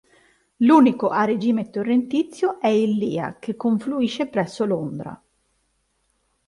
L'unico 0.61 1.09
a 1.09 1.25
regime 1.25 1.69
torrentizio 1.69 2.59
è 2.59 2.65
il 2.69 2.97
Lea, 2.97 3.37
che 3.37 3.55
confluisce 3.55 4.25
presso 4.25 4.65
Londra. 4.65 5.23